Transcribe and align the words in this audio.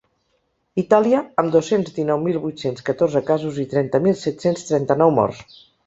Itàlia, 0.83 1.19
amb 1.43 1.53
dos-cents 1.57 1.93
dinou 1.99 2.23
mil 2.25 2.41
vuit-cents 2.47 2.87
catorze 2.91 3.25
casos 3.31 3.63
i 3.67 3.71
trenta 3.75 4.05
mil 4.09 4.21
set-cents 4.27 4.69
trenta-nou 4.73 5.19
morts. 5.21 5.67